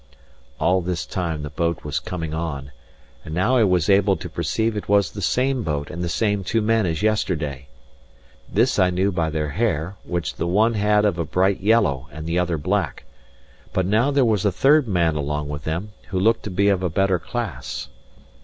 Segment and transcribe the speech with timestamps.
[0.59, 2.71] All this time the boat was coming on;
[3.23, 6.43] and now I was able to perceive it was the same boat and the same
[6.43, 7.67] two men as yesterday.
[8.51, 12.25] This I knew by their hair, which the one had of a bright yellow and
[12.25, 13.03] the other black.
[13.73, 16.81] But now there was a third man along with them, who looked to be of
[16.81, 17.87] a better class.